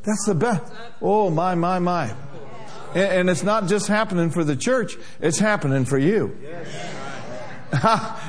[0.03, 0.63] That's the best.
[1.01, 2.15] Oh, my, my, my.
[2.95, 6.37] And, it's not just happening for the church, it's happening for you.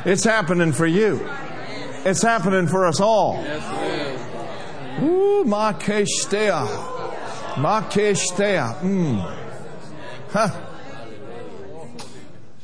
[0.04, 1.26] it's happening for you.
[2.04, 3.44] It's happening for us all.
[5.02, 6.66] Ooh, ma kestea.
[7.58, 8.78] Ma kestea.
[8.80, 9.36] Mm.
[10.30, 10.48] Huh.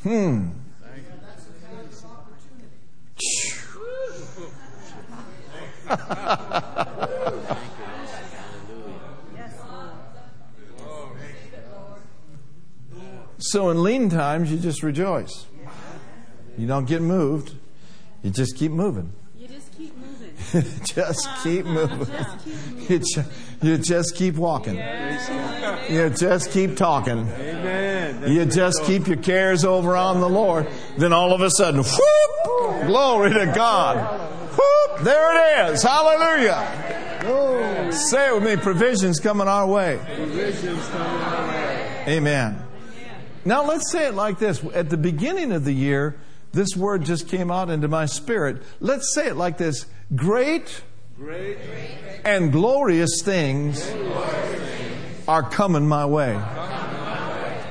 [0.03, 0.49] Hmm.
[13.39, 15.47] so in lean times, you just rejoice.
[16.57, 17.55] You don't get moved.
[18.22, 19.12] You just keep moving.
[19.39, 20.80] You just keep moving.
[20.84, 22.09] just keep moving.
[22.89, 23.24] You, ju-
[23.62, 24.76] you just keep walking.
[25.89, 27.28] You just keep talking.
[27.28, 28.32] Amen.
[28.32, 30.68] You just keep your cares over on the Lord.
[30.97, 32.87] Then all of a sudden, whoop!
[32.87, 34.20] Glory to God.
[34.51, 35.05] Whoop!
[35.05, 35.82] There it is.
[35.82, 37.93] Hallelujah.
[37.93, 38.57] Say it with me.
[38.57, 39.99] Provisions coming our way.
[42.09, 42.65] Amen.
[43.47, 44.62] Now let's say it like this.
[44.74, 46.16] At the beginning of the year,
[46.53, 48.62] this word just came out into my spirit.
[48.80, 49.86] Let's say it like this.
[50.14, 50.82] Great
[51.18, 51.57] Great
[52.26, 53.90] and glorious things
[55.26, 56.38] are coming my way.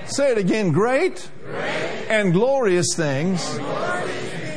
[0.07, 0.71] Say it again.
[0.71, 1.29] Great
[2.09, 3.59] and glorious things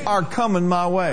[0.07, 1.13] are coming my way.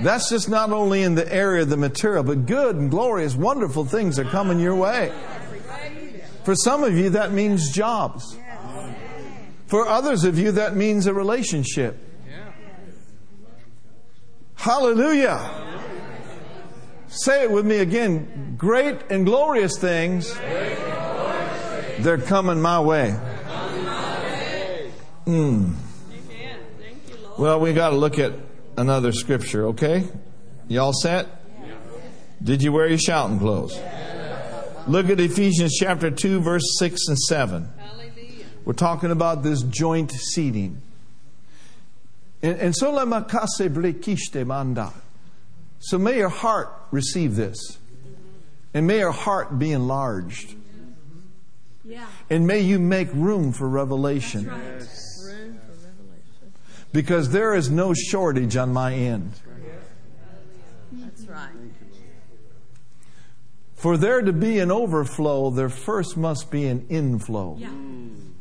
[0.00, 3.84] That's just not only in the area of the material, but good and glorious, wonderful
[3.84, 5.12] things are coming your way.
[6.46, 8.38] For some of you, that means jobs.
[9.66, 11.98] For others of you, that means a relationship.
[14.54, 15.40] Hallelujah.
[17.08, 18.54] Say it with me again.
[18.56, 20.32] Great and glorious things,
[21.98, 23.18] they're coming my way.
[25.26, 25.74] Mm.
[27.36, 28.34] Well, we got to look at
[28.76, 30.04] another scripture, okay?
[30.68, 31.26] Y'all set?
[32.40, 33.76] Did you wear your shouting clothes?
[34.88, 37.68] Look at Ephesians chapter 2, verse 6 and 7.
[38.64, 40.80] We're talking about this joint seating.
[42.42, 44.92] And, so lemakase blekishte manda.
[45.80, 47.78] So may your heart receive this.
[48.74, 50.54] And may your heart be enlarged.
[51.84, 52.06] Yeah.
[52.30, 54.46] And may you make room for revelation.
[54.46, 54.58] Right.
[54.58, 56.52] Room for revelation.
[56.92, 59.32] Because there is no shortage on my end.
[60.92, 61.50] That's right.
[63.86, 67.56] For there to be an overflow, there first must be an inflow.
[67.56, 67.68] Yeah.
[67.68, 68.32] Mm-hmm.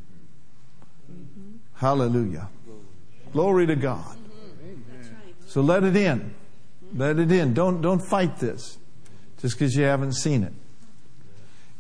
[1.76, 2.50] Hallelujah.
[3.32, 4.18] Glory to God.
[4.90, 5.36] That's right.
[5.46, 6.34] So let it in.
[6.96, 7.54] Let it in.
[7.54, 8.80] Don't, don't fight this
[9.40, 10.54] just because you haven't seen it.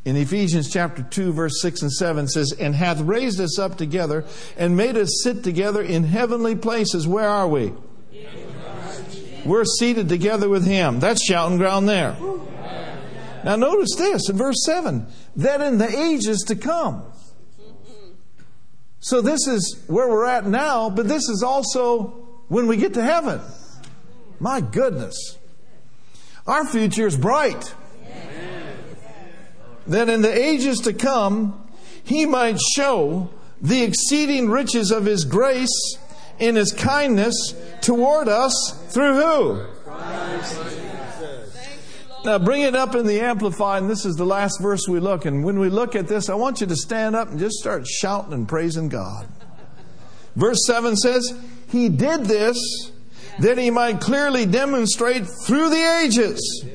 [0.06, 4.26] In Ephesians chapter 2, verse 6 and 7 says, And hath raised us up together
[4.58, 7.08] and made us sit together in heavenly places.
[7.08, 7.74] Where are we?
[9.44, 11.00] We're seated together with Him.
[11.00, 12.16] That's shouting ground there.
[13.46, 17.04] Now notice this in verse 7 that in the ages to come.
[19.00, 22.08] So this is where we're at now, but this is also
[22.48, 23.40] when we get to heaven.
[24.40, 25.38] My goodness.
[26.48, 27.72] Our future is bright.
[29.86, 31.70] That in the ages to come,
[32.04, 33.30] he might show
[33.62, 36.00] the exceeding riches of his grace
[36.40, 38.54] in his kindness toward us
[38.90, 39.66] through who?
[42.26, 45.26] Now bring it up in the Amplified, and this is the last verse we look.
[45.26, 47.86] And when we look at this, I want you to stand up and just start
[47.86, 49.28] shouting and praising God.
[50.36, 51.38] Verse 7 says,
[51.70, 52.58] He did this
[53.40, 56.66] that He might clearly demonstrate through the ages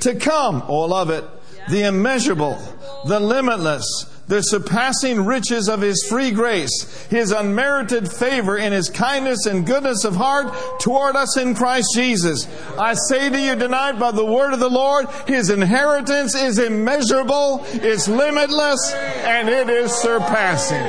[0.00, 1.24] to come, all of it,
[1.70, 2.58] the immeasurable,
[3.06, 9.46] the limitless, the surpassing riches of His free grace, His unmerited favor in His kindness
[9.46, 12.48] and goodness of heart toward us in Christ Jesus.
[12.78, 17.64] I say to you tonight by the word of the Lord, His inheritance is immeasurable,
[17.72, 20.84] it's limitless, and it is surpassing.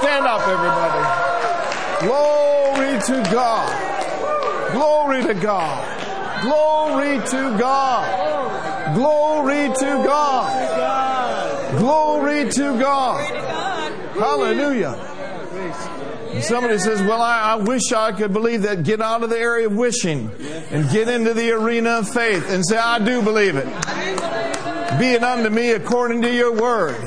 [0.00, 1.32] Stand up, everybody.
[2.06, 4.72] Glory to God.
[4.72, 6.42] Glory to God.
[6.42, 8.94] Glory to God.
[8.94, 10.81] Glory to God.
[11.82, 13.28] Glory to God.
[14.14, 14.94] Hallelujah.
[16.40, 18.84] Somebody says, Well, I, I wish I could believe that.
[18.84, 20.30] Get out of the area of wishing
[20.70, 23.64] and get into the arena of faith and say, I do believe it.
[25.00, 27.00] Be it unto me according to your word.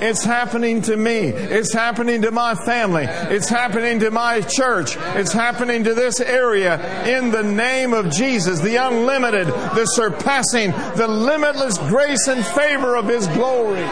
[0.00, 1.26] It's happening to me.
[1.26, 3.04] It's happening to my family.
[3.04, 4.96] It's happening to my church.
[5.14, 11.06] It's happening to this area in the name of Jesus, the unlimited, the surpassing, the
[11.06, 13.86] limitless grace and favor of His glory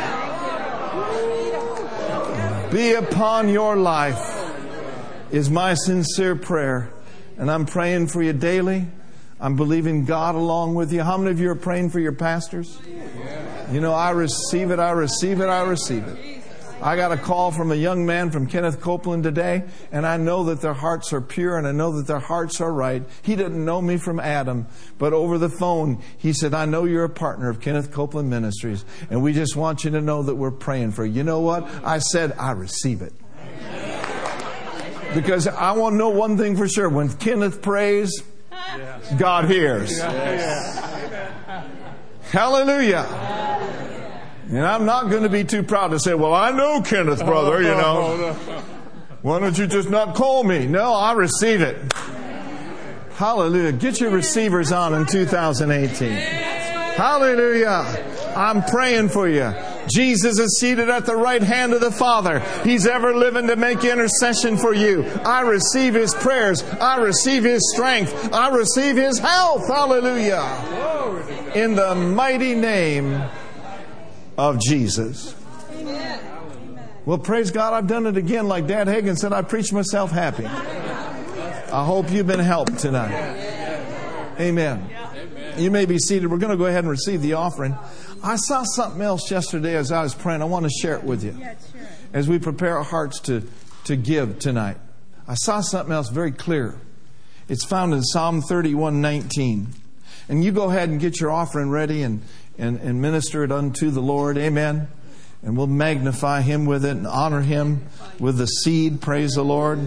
[2.71, 4.53] be upon your life
[5.31, 6.91] is my sincere prayer.
[7.37, 8.87] And I'm praying for you daily.
[9.41, 11.03] I'm believing God along with you.
[11.03, 12.79] How many of you are praying for your pastors?
[13.73, 16.30] You know, I receive it, I receive it, I receive it.
[16.83, 20.45] I got a call from a young man from Kenneth Copeland today, and I know
[20.45, 23.03] that their hearts are pure and I know that their hearts are right.
[23.23, 24.67] He didn't know me from Adam,
[24.97, 28.85] but over the phone, he said, I know you're a partner of Kenneth Copeland Ministries,
[29.11, 31.13] and we just want you to know that we're praying for you.
[31.13, 31.69] You know what?
[31.85, 33.13] I said, I receive it.
[35.15, 36.89] Because I want to know one thing for sure.
[36.89, 38.23] When Kenneth prays,
[39.19, 40.01] God hears.
[42.31, 43.89] Hallelujah.
[44.51, 47.63] And I'm not going to be too proud to say, well, I know Kenneth, brother,
[47.63, 48.33] you know.
[49.23, 50.67] Why don't you just not call me?
[50.67, 51.93] No, I receive it.
[53.13, 53.71] Hallelujah.
[53.71, 56.11] Get your receivers on in 2018.
[56.11, 58.33] Hallelujah.
[58.35, 59.55] I'm praying for you.
[59.95, 62.41] Jesus is seated at the right hand of the Father.
[62.65, 65.05] He's ever living to make intercession for you.
[65.25, 66.63] I receive His prayers.
[66.63, 68.33] I receive His strength.
[68.33, 69.69] I receive His health.
[69.69, 71.53] Hallelujah.
[71.55, 73.23] In the mighty name
[74.41, 75.35] of Jesus.
[77.05, 78.49] Well, praise God, I've done it again.
[78.49, 80.47] Like Dad Hagin said, I preached myself happy.
[80.47, 83.13] I hope you've been helped tonight.
[84.39, 84.89] Amen.
[85.59, 86.31] You may be seated.
[86.31, 87.77] We're going to go ahead and receive the offering.
[88.23, 90.41] I saw something else yesterday as I was praying.
[90.41, 91.37] I want to share it with you
[92.15, 93.47] as we prepare our hearts to,
[93.85, 94.79] to give tonight.
[95.29, 96.77] I saw something else very clear.
[97.49, 99.69] It's found in Psalm 31 19.
[100.31, 102.23] And you go ahead and get your offering ready and,
[102.59, 104.39] and, and minister it unto the Lord.
[104.39, 104.89] Amen.
[105.43, 107.87] And we'll magnify Him with it and honor Him
[108.19, 109.01] with the seed.
[109.01, 109.81] Praise the Lord.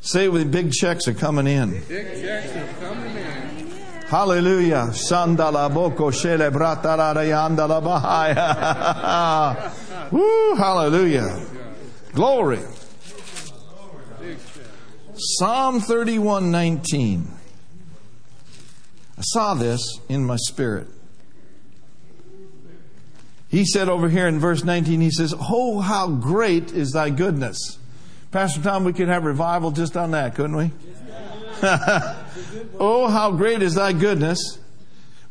[0.00, 1.82] Say with big checks are coming in.
[1.88, 3.48] Big checks are coming in.
[4.08, 4.88] Hallelujah.
[4.92, 6.50] Sandala boko shele
[7.82, 8.52] bahaya.
[10.12, 11.44] Woo, hallelujah.
[12.14, 12.60] Glory.
[15.14, 17.26] Psalm 31:19.
[19.18, 20.86] I saw this in my spirit.
[23.48, 27.78] He said over here in verse 19, he says, Oh, how great is thy goodness.
[28.30, 30.70] Pastor Tom, we could have revival just on that, couldn't we?
[32.78, 34.58] oh, how great is thy goodness,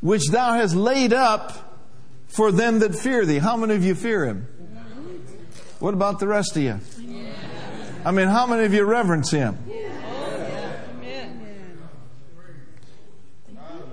[0.02, 1.80] which thou hast laid up
[2.28, 3.38] for them that fear thee.
[3.38, 4.48] How many of you fear him?
[5.80, 6.80] What about the rest of you?
[8.04, 9.58] I mean, how many of you reverence him?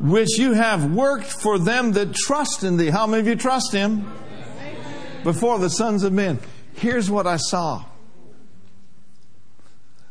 [0.05, 2.91] Which you have worked for them that trust in thee.
[2.91, 4.07] How many of you trust him?
[5.23, 6.41] Before the sons of men.
[6.75, 7.87] Here's what I saw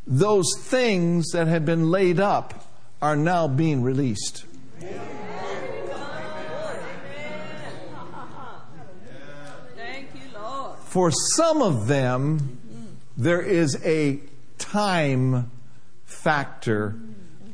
[0.08, 2.68] those things that had been laid up
[3.02, 4.46] are now being released.
[10.86, 12.58] For some of them,
[13.16, 14.20] there is a
[14.58, 15.52] time
[16.06, 16.96] factor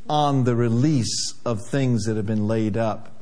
[0.10, 3.22] on the release of things that have been laid up.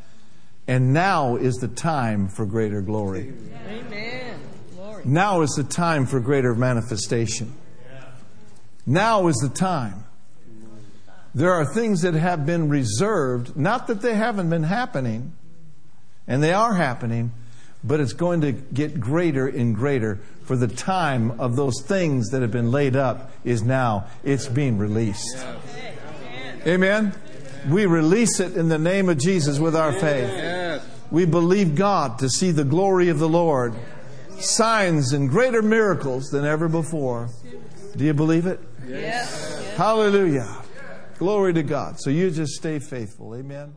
[0.68, 3.34] And now is the time for greater glory.
[3.68, 4.40] Amen.
[5.06, 7.54] Now is the time for greater manifestation.
[8.86, 10.06] Now is the time.
[11.36, 15.34] There are things that have been reserved, not that they haven't been happening,
[16.28, 17.32] and they are happening,
[17.84, 22.42] but it's going to get greater and greater for the time of those things that
[22.42, 24.08] have been laid up is now.
[24.24, 25.38] It's being released.
[26.68, 27.14] Amen.
[27.70, 30.30] We release it in the name of Jesus with our faith.
[30.30, 30.86] Yes.
[31.12, 33.74] We believe God to see the glory of the Lord,
[34.40, 37.30] signs and greater miracles than ever before.
[37.96, 38.60] Do you believe it?
[38.86, 39.76] Yes.
[39.78, 40.64] Hallelujah.
[41.18, 42.00] Glory to God.
[42.00, 43.34] So you just stay faithful.
[43.34, 43.74] Amen.